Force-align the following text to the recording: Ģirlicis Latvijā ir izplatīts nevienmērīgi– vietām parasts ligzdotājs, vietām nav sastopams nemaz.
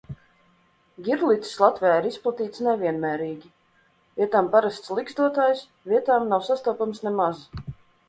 Ģirlicis 1.07 1.59
Latvijā 1.63 1.91
ir 1.99 2.07
izplatīts 2.13 2.63
nevienmērīgi– 2.69 3.53
vietām 4.23 4.51
parasts 4.59 4.97
ligzdotājs, 5.03 5.65
vietām 5.97 6.31
nav 6.37 6.51
sastopams 6.53 7.09
nemaz. 7.11 7.51